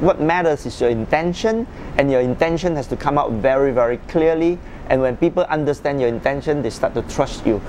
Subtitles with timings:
[0.00, 1.66] what matters is your intention,
[1.96, 4.58] and your intention has to come out very, very clearly.
[4.88, 7.60] And when people understand your intention, they start to trust you.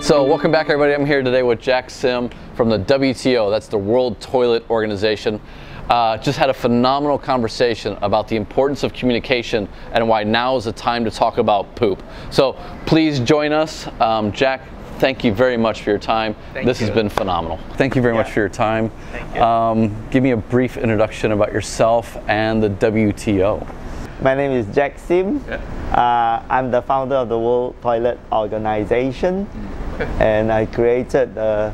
[0.00, 0.94] So welcome back everybody.
[0.94, 5.40] I'm here today with Jack Sim from the WTO, that's the World Toilet Organization.
[5.88, 10.64] Uh, just had a phenomenal conversation about the importance of communication and why now is
[10.64, 12.02] the time to talk about poop.
[12.30, 12.54] So
[12.86, 13.88] please join us.
[14.00, 14.62] Um, Jack,
[14.98, 16.34] thank you very much for your time.
[16.52, 16.86] Thank this you.
[16.86, 17.58] has been phenomenal.
[17.72, 18.90] Thank you very much for your time.
[19.10, 19.42] Thank you.
[19.42, 23.66] Um, give me a brief introduction about yourself and the WTO.
[24.22, 25.44] My name is Jack Sim.
[25.90, 29.48] Uh, I'm the founder of the World Toilet Organization.
[30.20, 31.72] And I created uh,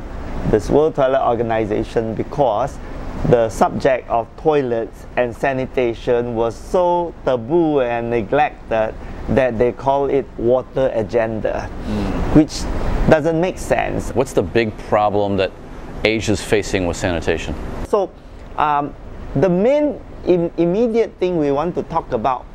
[0.49, 2.79] this World Toilet Organization because
[3.27, 8.95] the subject of toilets and sanitation was so taboo and neglected
[9.29, 11.65] that they call it water agenda,
[12.33, 12.61] which
[13.09, 14.11] doesn't make sense.
[14.11, 15.51] What's the big problem that
[16.05, 17.53] Asia's facing with sanitation?
[17.87, 18.09] So,
[18.57, 18.95] um,
[19.35, 22.45] the main Im- immediate thing we want to talk about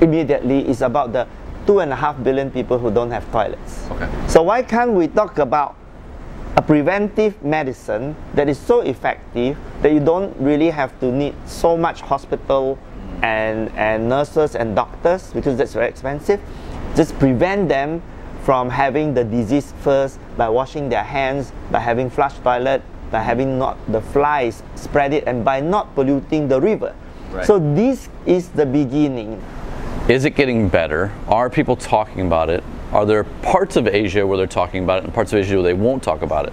[0.00, 1.26] immediately is about the
[1.66, 3.88] two and a half billion people who don't have toilets.
[3.90, 4.08] Okay.
[4.28, 5.76] So, why can't we talk about
[6.56, 11.76] a preventive medicine that is so effective that you don't really have to need so
[11.76, 12.78] much hospital
[13.22, 16.40] and, and nurses and doctors because that's very expensive.
[16.94, 18.02] Just prevent them
[18.44, 23.58] from having the disease first by washing their hands, by having flush toilet, by having
[23.58, 26.94] not the flies spread it, and by not polluting the river.
[27.30, 27.46] Right.
[27.46, 29.42] So this is the beginning.
[30.08, 31.10] Is it getting better?
[31.26, 32.62] Are people talking about it?
[32.92, 35.62] Are there parts of Asia where they're talking about it and parts of Asia where
[35.62, 36.52] they won't talk about it?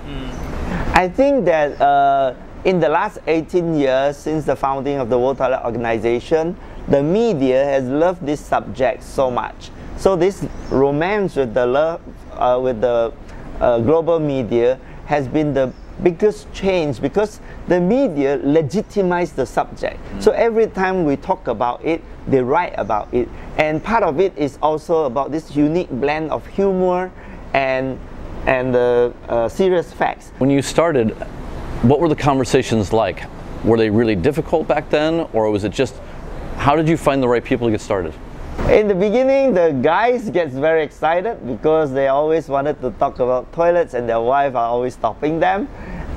[0.94, 5.38] I think that uh, in the last 18 years since the founding of the World
[5.38, 6.56] Toilet Organization,
[6.88, 9.70] the media has loved this subject so much.
[9.98, 12.02] So this romance with the love,
[12.34, 13.14] uh, with the
[13.60, 20.00] uh, global media has been the biggest change because the media legitimized the subject.
[20.20, 23.28] So every time we talk about it, they write about it.
[23.58, 27.12] And part of it is also about this unique blend of humor
[27.54, 28.00] and
[28.48, 30.32] and the uh, serious facts.
[30.40, 31.12] When you started,
[31.84, 33.24] what were the conversations like?
[33.64, 35.96] Were they really difficult back then, or was it just
[36.58, 38.14] how did you find the right people to get started?
[38.70, 43.52] In the beginning, the guys gets very excited because they always wanted to talk about
[43.52, 45.68] toilets and their wife are always stopping them.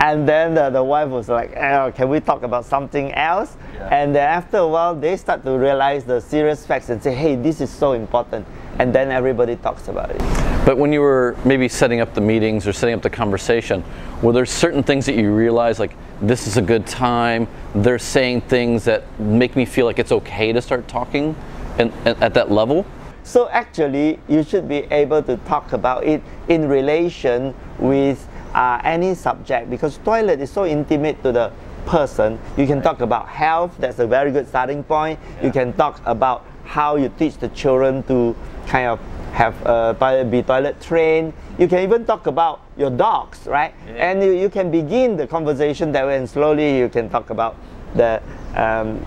[0.01, 3.57] And then the, the wife was like, oh, can we talk about something else?
[3.91, 7.37] And then after a while, they start to realize the serious facts and say, hey,
[7.37, 8.47] this is so important.
[8.79, 10.19] And then everybody talks about it.
[10.67, 13.85] But when you were maybe setting up the meetings or setting up the conversation,
[14.21, 17.47] were there certain things that you realized like this is a good time?
[17.75, 21.37] They're saying things that make me feel like it's okay to start talking,
[21.79, 22.85] and, and at that level.
[23.23, 29.15] So actually, you should be able to talk about it in relation with uh, any
[29.15, 31.53] subject because toilet is so intimate to the
[31.87, 32.39] person.
[32.57, 33.77] You can talk about health.
[33.79, 35.19] That's a very good starting point.
[35.43, 38.35] You can talk about how you teach the children to
[38.67, 39.01] kind of
[39.33, 41.33] have uh, toilet, be toilet trained.
[41.59, 43.75] You can even talk about your dogs, right?
[43.97, 47.57] And you, you can begin the conversation that way, and slowly you can talk about
[47.95, 48.23] the
[48.57, 49.05] um,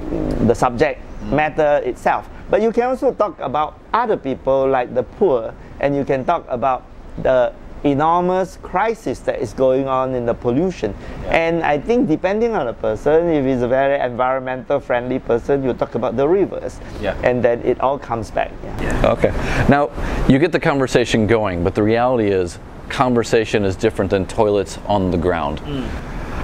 [0.48, 2.30] the subject matter itself.
[2.50, 6.46] But you can also talk about other people like the poor, and you can talk
[6.48, 6.84] about
[7.22, 10.94] the enormous crisis that is going on in the pollution.
[11.28, 15.74] And I think depending on the person, if he's a very environmental friendly person, you
[15.74, 16.80] talk about the rivers.
[17.02, 17.20] Yeah.
[17.24, 18.52] And then it all comes back.
[18.64, 19.12] Yeah.
[19.12, 19.30] Okay.
[19.70, 19.92] Now,
[20.28, 25.12] you get the conversation going, but the reality is, conversation is different than toilets on
[25.12, 25.60] the ground.
[25.60, 25.84] Hmm.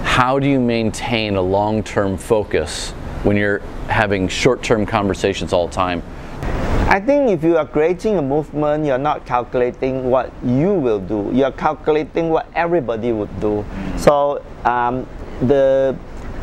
[0.04, 2.92] How do you maintain a long term focus
[3.24, 6.04] when you're having short term conversations all the time?
[6.94, 11.32] I think if you are creating a movement, you're not calculating what you will do.
[11.34, 13.66] You're calculating what everybody would do.
[13.98, 15.08] So um,
[15.42, 15.98] the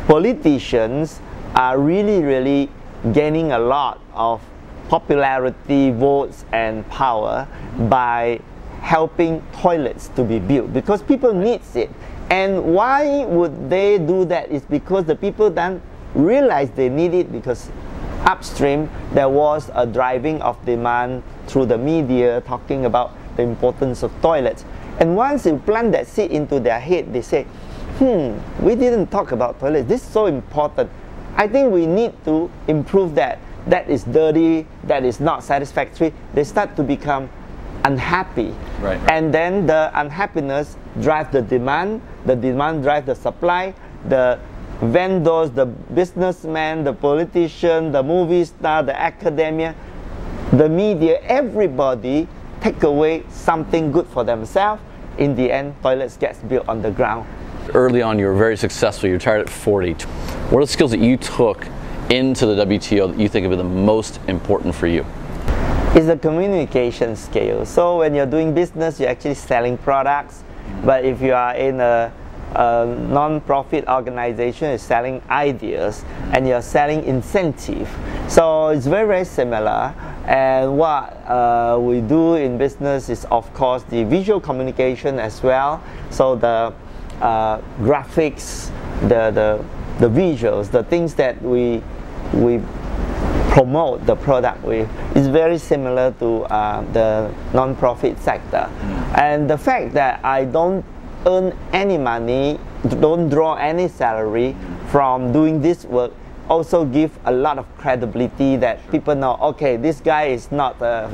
[0.07, 1.21] politicians
[1.55, 2.69] are really, really
[3.13, 4.41] gaining a lot of
[4.89, 7.47] popularity, votes, and power
[7.87, 8.41] by
[8.81, 11.89] helping toilets to be built because people needs it.
[12.29, 14.51] And why would they do that?
[14.51, 15.81] Is because the people then
[16.13, 17.71] realize they need it because
[18.31, 24.11] upstream there was a driving of demand through the media talking about the importance of
[24.21, 24.63] toilets.
[24.99, 27.43] And once you plant that seed into their head, they say,
[27.99, 29.87] hmm, we didn't talk about toilets.
[29.87, 30.89] This is so important.
[31.35, 33.39] I think we need to improve that.
[33.67, 36.13] That is dirty, that is not satisfactory.
[36.33, 37.29] They start to become
[37.85, 38.53] unhappy.
[38.79, 38.99] Right.
[39.09, 43.73] And then the unhappiness drives the demand, the demand drives the supply,
[44.07, 44.39] the
[44.81, 49.75] vendors, the businessman, the politician, the movie star, the academia,
[50.53, 52.27] the media, everybody
[52.59, 54.81] take away something good for themselves.
[55.17, 57.27] In the end, toilets gets built on the ground.
[57.73, 59.07] Early on, you were very successful.
[59.07, 59.93] You retired at 40.
[59.93, 61.67] What are the skills that you took
[62.09, 65.05] into the WTO that you think have been the most important for you?
[65.93, 67.65] It's a communication skill.
[67.65, 70.43] So when you're doing business, you're actually selling products.
[70.83, 72.11] But if you are in a,
[72.55, 76.03] a non-profit organization, you're selling ideas
[76.33, 77.89] and you're selling incentive.
[78.27, 79.93] So it's very, very similar.
[80.25, 85.81] And what uh, we do in business is, of course, the visual communication as well.
[86.09, 86.73] So the
[87.21, 88.69] uh, graphics,
[89.01, 89.65] the, the,
[89.99, 91.81] the visuals, the things that we,
[92.33, 92.61] we
[93.51, 98.69] promote the product with is very similar to uh, the non-profit sector.
[98.69, 99.17] Mm.
[99.17, 100.85] And the fact that I don't
[101.25, 102.59] earn any money,
[102.99, 104.55] don't draw any salary
[104.87, 106.11] from doing this work
[106.51, 111.09] also give a lot of credibility that people know, okay, this guy is not uh,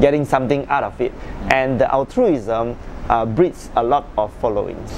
[0.00, 1.12] getting something out of it.
[1.50, 2.76] And the altruism
[3.08, 4.90] uh, breeds a lot of followings.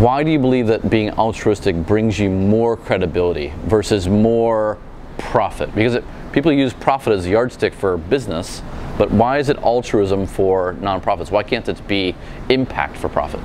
[0.00, 4.78] Why do you believe that being altruistic brings you more credibility versus more
[5.18, 5.74] profit?
[5.74, 8.62] Because it, people use profit as a yardstick for business,
[9.00, 11.30] but why is it altruism for nonprofits?
[11.30, 12.14] Why can't it be
[12.50, 13.40] impact for profit?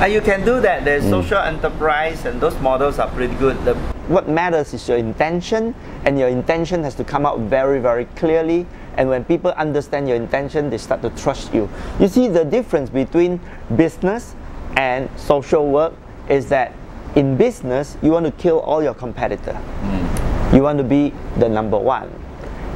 [0.00, 0.84] Uh, you can do that.
[0.84, 1.10] There's mm.
[1.10, 3.56] social enterprise, and those models are pretty good.
[3.64, 3.74] The,
[4.08, 8.66] what matters is your intention, and your intention has to come out very, very clearly.
[8.96, 11.70] And when people understand your intention, they start to trust you.
[12.00, 13.38] You see, the difference between
[13.76, 14.34] business
[14.76, 15.92] and social work
[16.28, 16.72] is that
[17.14, 19.52] in business, you want to kill all your competitor.
[19.52, 20.56] Mm.
[20.56, 22.10] You want to be the number one.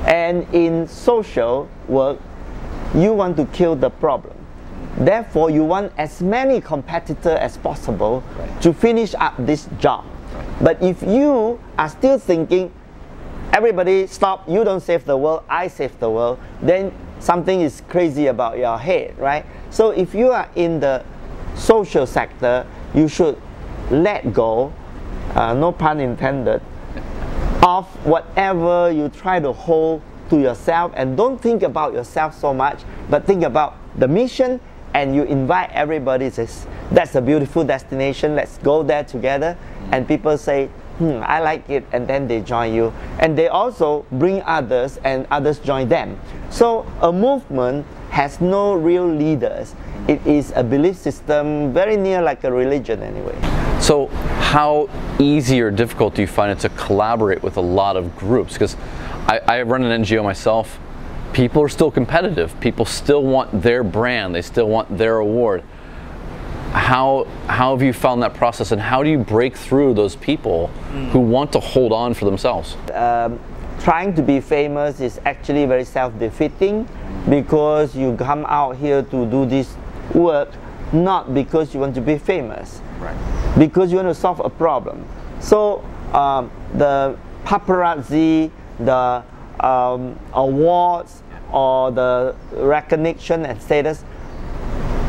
[0.07, 2.19] And in social work,
[2.95, 4.35] you want to kill the problem.
[4.99, 8.63] Therefore, you want as many competitors as possible right.
[8.63, 10.05] to finish up this job.
[10.61, 12.73] But if you are still thinking,
[13.53, 18.27] everybody stop, you don't save the world, I save the world, then something is crazy
[18.27, 19.47] about your head, right?
[19.71, 21.05] So if you are in the
[21.55, 23.41] social sector, you should
[23.91, 24.73] let go,
[25.35, 26.61] uh, no pun intended,
[27.63, 32.83] of whatever you try to hold to yourself and don't think about yourself so much
[33.11, 34.61] but think about the mission
[34.95, 39.57] and you invite everybody says that's a beautiful destination let's go there together.
[39.93, 42.93] And people say hmm i like it and then they join you.
[43.19, 46.19] And they also bring others and others join them.
[46.51, 49.75] So a movement has no real leaders.
[50.09, 53.39] It is a belief system very near like a religion anyway.
[53.81, 54.07] So
[54.41, 54.89] how
[55.19, 58.55] easy or difficult do you find it to collaborate with a lot of groups?
[58.55, 58.77] Because
[59.29, 60.79] I, I run an NGO myself.
[61.33, 62.59] People are still competitive.
[62.61, 64.35] People still want their brand.
[64.35, 65.63] They still want their award.
[66.73, 70.71] How, how have you found that process and how do you break through those people
[70.91, 71.09] mm.
[71.11, 72.77] who want to hold on for themselves?
[72.93, 73.39] Um,
[73.81, 76.89] trying to be famous is actually very self-defeating
[77.29, 79.77] because you come out here to do this
[80.15, 80.51] work
[80.93, 82.81] not because you want to be famous.
[82.99, 83.17] Right
[83.59, 85.05] because you want to solve a problem.
[85.41, 89.23] So um, the paparazzi, the
[89.61, 91.23] um, awards,
[91.53, 94.05] or the recognition and status,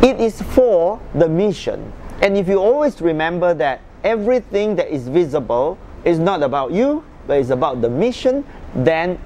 [0.01, 1.91] it is for the mission.
[2.21, 7.39] And if you always remember that everything that is visible is not about you, but
[7.39, 9.19] it's about the mission, then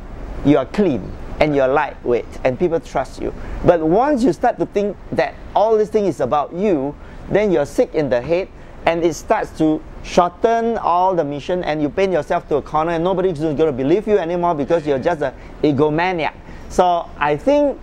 [0.45, 3.33] you are clean and you're lightweight and people trust you.
[3.65, 6.95] But once you start to think that all this thing is about you,
[7.29, 8.49] then you're sick in the head
[8.85, 12.91] and it starts to shorten all the mission and you paint yourself to a corner
[12.91, 16.33] and nobody's going to believe you anymore because you're just an egomaniac.
[16.69, 17.79] So I think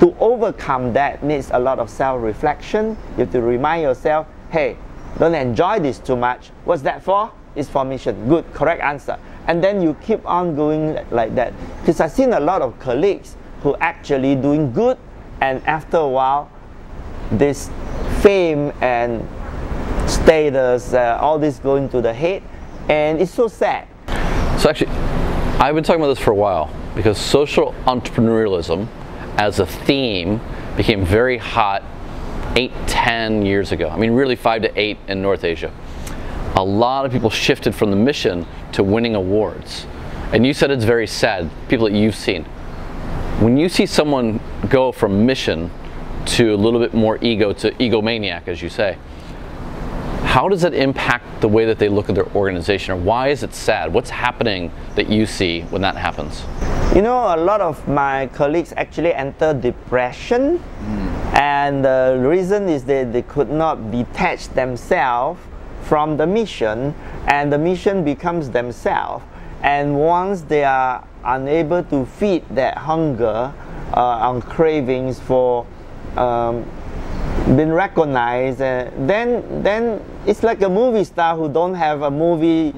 [0.00, 2.96] to overcome that needs a lot of self-reflection.
[3.16, 4.76] You have to remind yourself, hey,
[5.18, 6.50] don't enjoy this too much.
[6.64, 7.30] What's that for?
[7.54, 8.28] It's for mission.
[8.28, 9.18] Good, correct answer.
[9.46, 11.52] And then you keep on going like that.
[11.80, 14.98] Because I've seen a lot of colleagues who actually doing good
[15.40, 16.50] and after a while,
[17.30, 17.70] this
[18.20, 19.26] fame and
[20.14, 22.42] status, uh, all this going to the head,
[22.88, 23.86] and it's so sad.
[24.58, 24.90] So actually,
[25.58, 28.88] I've been talking about this for a while because social entrepreneurialism
[29.36, 30.40] as a theme
[30.76, 31.82] became very hot
[32.56, 33.88] eight, ten years ago.
[33.88, 35.72] I mean, really five to eight in North Asia.
[36.56, 39.86] A lot of people shifted from the mission to winning awards.
[40.32, 42.44] And you said it's very sad, people that you've seen.
[43.40, 45.70] When you see someone go from mission
[46.26, 48.96] to a little bit more ego to egomaniac, as you say,
[50.34, 53.44] how does it impact the way that they look at their organization or why is
[53.44, 53.92] it sad?
[53.94, 56.42] What's happening that you see when that happens?
[56.92, 60.60] You know, a lot of my colleagues actually enter depression
[61.34, 65.40] and the reason is that they could not detach themselves
[65.82, 66.96] from the mission
[67.28, 69.24] and the mission becomes themselves
[69.62, 73.54] and once they are unable to feed that hunger
[73.96, 75.64] uh, on cravings for
[76.16, 76.66] um,
[77.56, 82.72] been recognized, uh, then then it's like a movie star who don't have a movie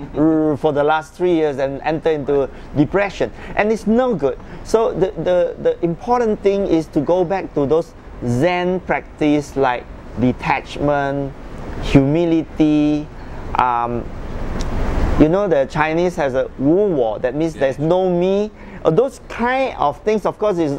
[0.56, 4.38] for the last three years and enter into depression, and it's no good.
[4.64, 7.94] So the, the the important thing is to go back to those
[8.26, 9.84] Zen practice like
[10.20, 11.32] detachment,
[11.82, 13.06] humility.
[13.56, 14.04] Um,
[15.18, 18.50] you know the Chinese has a wu wo, that means there's no me.
[18.84, 20.72] Uh, those kind of things, of course, is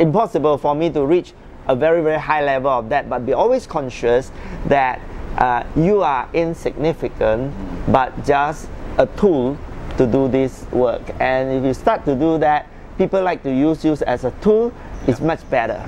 [0.00, 1.32] impossible for me to reach
[1.66, 4.30] a very very high level of that but be always conscious
[4.66, 5.00] that
[5.38, 7.52] uh, you are insignificant
[7.90, 8.68] but just
[8.98, 9.58] a tool
[9.96, 11.02] to do this work.
[11.20, 12.68] And if you start to do that
[12.98, 14.72] people like to use you as a tool
[15.06, 15.80] it's much better.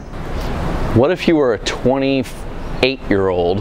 [0.94, 3.60] What if you were a 28 year old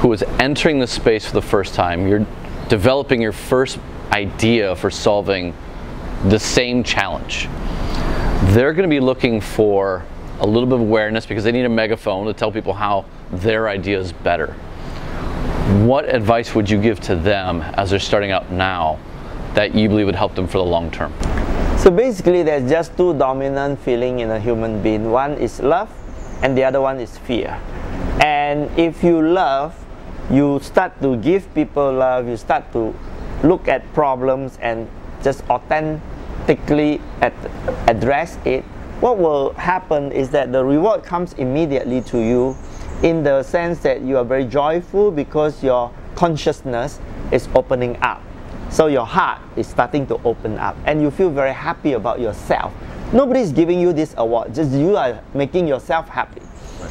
[0.00, 2.06] who was entering the space for the first time?
[2.06, 2.26] You're
[2.68, 3.78] developing your first
[4.12, 5.54] idea for solving
[6.28, 7.48] the same challenge.
[8.52, 10.04] They're going to be looking for
[10.40, 13.68] a little bit of awareness because they need a megaphone to tell people how their
[13.68, 14.52] idea is better.
[15.84, 18.98] What advice would you give to them as they're starting out now
[19.54, 21.12] that you believe would help them for the long term?
[21.78, 25.10] So basically there's just two dominant feeling in a human being.
[25.10, 25.90] One is love
[26.42, 27.60] and the other one is fear.
[28.20, 29.74] And if you love,
[30.30, 32.94] you start to give people love, you start to
[33.42, 34.88] look at problems and
[35.22, 37.00] just authentically
[37.86, 38.64] address it
[39.04, 42.56] what will happen is that the reward comes immediately to you
[43.02, 46.98] in the sense that you are very joyful because your consciousness
[47.30, 48.22] is opening up.
[48.70, 52.72] So your heart is starting to open up and you feel very happy about yourself.
[53.12, 56.40] Nobody is giving you this award, just you are making yourself happy.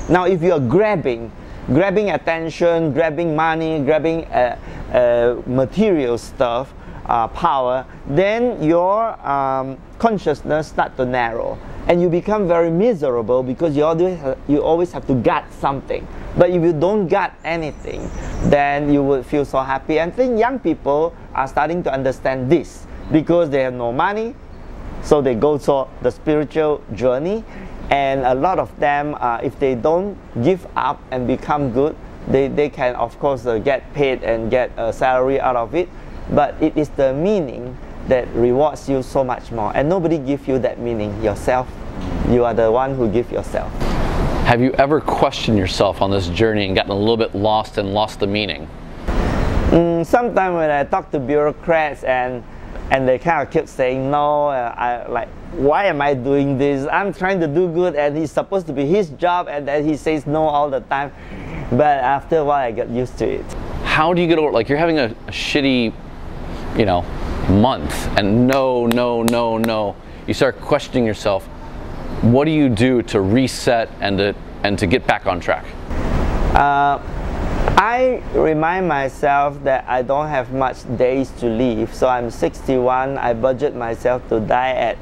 [0.08, 1.32] Now, if you are grabbing,
[1.66, 4.60] grabbing attention, grabbing money, grabbing uh,
[4.94, 6.76] uh, material stuff,
[7.08, 13.76] uh, power, then your um, consciousness start to narrow and you become very miserable because
[13.76, 16.08] you always you always have to get something.
[16.38, 18.10] But if you don't get anything,
[18.46, 20.00] then you will feel so happy.
[20.00, 24.34] And I think young people are starting to understand this because they have no money,
[25.04, 27.44] so they go to the spiritual journey.
[27.90, 31.96] And a lot of them, uh, if they don't give up and become good,
[32.28, 35.90] they, they can of course uh, get paid and get a salary out of it.
[36.32, 39.72] But it is the meaning that rewards you so much more.
[39.76, 41.68] And nobody give you that meaning yourself.
[42.30, 43.72] You are the one who give yourself.
[44.46, 47.94] Have you ever questioned yourself on this journey and gotten a little bit lost and
[47.94, 48.68] lost the meaning?
[49.74, 52.44] Mm, sometimes when i talk to bureaucrats and
[52.92, 56.88] and they kind of keep saying no uh, i like why am i doing this?
[56.92, 59.96] I'm trying to do good and it's supposed to be his job and then he
[59.96, 61.12] says no all the time.
[61.72, 63.54] But after a while i got used to it.
[63.84, 65.94] How do you get over like you're having a, a shitty
[66.78, 67.06] you know
[67.50, 69.96] month and no, no, no, no,
[70.28, 71.46] you start questioning yourself.
[72.22, 75.66] What do you do to reset and to, and to get back on track?
[76.56, 77.00] Uh,
[77.76, 81.94] I remind myself that I don't have much days to live.
[81.94, 84.98] So I'm 61, I budget myself to die at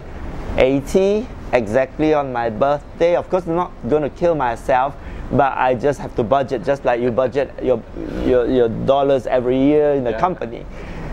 [0.57, 3.15] 80 exactly on my birthday.
[3.15, 4.95] Of course, I'm not going to kill myself,
[5.31, 7.83] but I just have to budget just like you budget your,
[8.25, 10.19] your, your dollars every year in the yeah.
[10.19, 10.65] company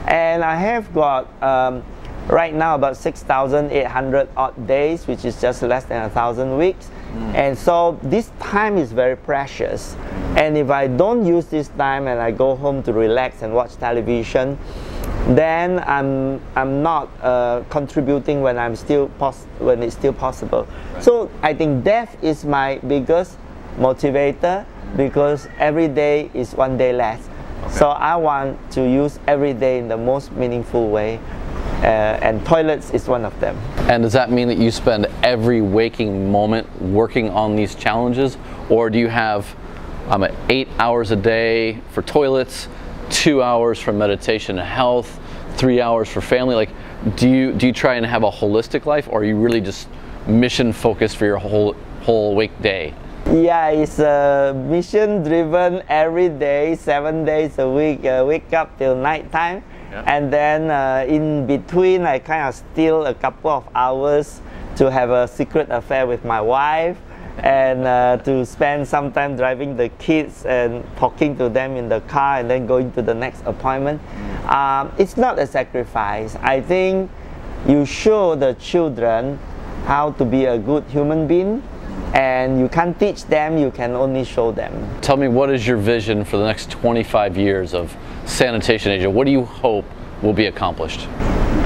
[0.09, 1.85] and I have got um,
[2.29, 6.91] right now about 6,800 odd days, which is just less than a thousand weeks.
[7.13, 7.35] Mm.
[7.35, 9.97] And so this time is very precious.
[10.37, 13.77] And if I don't use this time and I go home to relax and watch
[13.77, 14.59] television,
[15.29, 20.67] then I'm I'm not uh, contributing when I'm still pos- when it's still possible.
[20.95, 21.05] Right.
[21.05, 23.37] So I think death is my biggest
[23.77, 24.65] motivator
[24.97, 27.29] because every day is one day less.
[27.71, 31.21] So I want to use every day in the most meaningful way.
[31.81, 33.57] Uh, and toilets is one of them.
[33.89, 38.37] And does that mean that you spend every waking moment working on these challenges?
[38.69, 39.55] Or do you have
[40.09, 42.67] um, eight hours a day for toilets,
[43.11, 45.21] two hours for meditation and health,
[45.57, 46.57] three hours for family?
[46.57, 46.71] Like,
[47.15, 49.89] do you, do you try and have a holistic life or are you really just
[50.27, 52.93] mission focused for your whole, whole week day?
[53.29, 58.97] Yeah, it's a mission driven every day, seven days a week, uh, wake up till
[58.97, 59.63] night time.
[59.91, 60.03] Yeah.
[60.07, 64.41] And then uh, in between, I kind of steal a couple of hours
[64.77, 66.97] to have a secret affair with my wife
[67.41, 72.01] and uh, to spend some time driving the kids and talking to them in the
[72.09, 74.01] car and then going to the next appointment.
[74.01, 74.51] Mm.
[74.51, 76.35] Um, it's not a sacrifice.
[76.37, 77.11] I think
[77.69, 79.39] you show the children
[79.85, 81.63] how to be a good human being
[82.15, 85.01] and you can't teach them, you can only show them.
[85.01, 89.11] Tell me, what is your vision for the next 25 years of Sanitation Asia?
[89.11, 89.85] What do you hope
[90.23, 91.07] will be accomplished?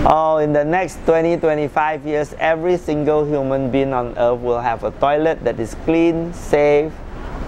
[0.04, 4.82] Oh, in the next 20, 25 years, every single human being on earth will have
[4.82, 6.92] a toilet that is clean, safe,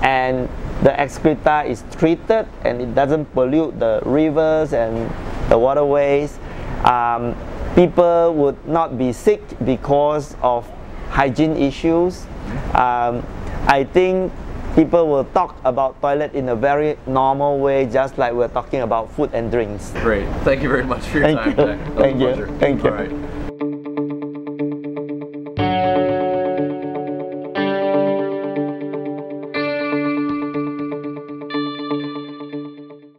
[0.02, 0.48] and
[0.82, 5.10] the excreta is treated and it doesn't pollute the rivers and
[5.50, 6.38] the waterways.
[6.84, 7.34] Um,
[7.74, 10.70] people would not be sick because of
[11.08, 12.26] hygiene issues.
[12.74, 13.24] Um,
[13.66, 14.32] I think
[14.74, 19.10] people will talk about toilet in a very normal way, just like we're talking about
[19.12, 19.92] food and drinks.
[20.02, 20.28] Great.
[20.42, 21.56] Thank you very much for your Thank time, you.
[21.56, 21.78] Jack.
[21.78, 22.26] That was a Thank you.
[22.26, 22.48] pleasure.
[22.58, 22.90] Thank you.
[22.90, 23.33] All right.